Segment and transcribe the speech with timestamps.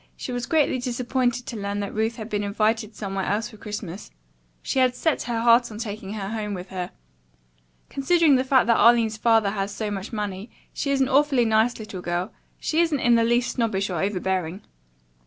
[0.17, 4.09] She was greatly disappointed to learn that Ruth has been invited somewhere else for Christmas.
[4.63, 6.89] She had set her heart on taking her home with her.
[7.87, 11.77] Considering the fact that Arline's father has so much money, she is an awfully nice
[11.77, 12.33] little girl.
[12.59, 14.61] She isn't in the least snobbish or overbearing."